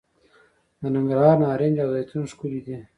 د 0.79 0.81
ننګرهار 0.95 1.37
نارنج 1.43 1.75
او 1.83 1.89
زیتون 1.95 2.23
ښکلي 2.31 2.59
دي. 2.65 2.77